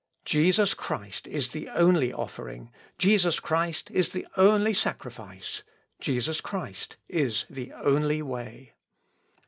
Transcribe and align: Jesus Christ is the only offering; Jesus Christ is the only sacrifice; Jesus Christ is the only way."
Jesus 0.25 0.73
Christ 0.73 1.27
is 1.27 1.49
the 1.49 1.69
only 1.69 2.11
offering; 2.11 2.71
Jesus 2.97 3.39
Christ 3.39 3.91
is 3.91 4.09
the 4.09 4.25
only 4.35 4.73
sacrifice; 4.73 5.61
Jesus 5.99 6.41
Christ 6.41 6.97
is 7.07 7.45
the 7.51 7.71
only 7.73 8.23
way." 8.23 8.73